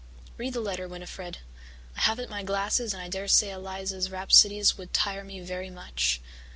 Read 0.35 0.51
the 0.53 0.59
letter, 0.59 0.87
Winnifred; 0.87 1.37
I 1.95 1.99
haven't 2.01 2.31
my 2.31 2.41
glasses 2.41 2.91
and 2.91 3.03
I 3.03 3.07
dare 3.07 3.27
say 3.27 3.51
Eliza's 3.51 4.09
rhapsodies 4.09 4.75
would 4.75 4.93
tire 4.93 5.23
me 5.23 5.41
very 5.41 5.69
much. 5.69 6.19